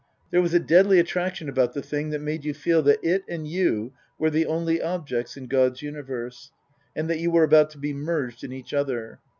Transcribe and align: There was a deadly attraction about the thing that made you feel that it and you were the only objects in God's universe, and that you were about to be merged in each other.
There 0.31 0.41
was 0.41 0.55
a 0.55 0.59
deadly 0.59 0.97
attraction 0.97 1.47
about 1.47 1.73
the 1.73 1.81
thing 1.83 2.09
that 2.09 2.21
made 2.23 2.43
you 2.43 2.55
feel 2.55 2.81
that 2.81 2.97
it 3.07 3.23
and 3.29 3.47
you 3.47 3.93
were 4.17 4.31
the 4.31 4.47
only 4.47 4.81
objects 4.81 5.37
in 5.37 5.45
God's 5.45 5.83
universe, 5.83 6.49
and 6.95 7.07
that 7.07 7.19
you 7.19 7.29
were 7.29 7.43
about 7.43 7.69
to 7.69 7.77
be 7.77 7.93
merged 7.93 8.43
in 8.43 8.51
each 8.51 8.73
other. 8.73 9.19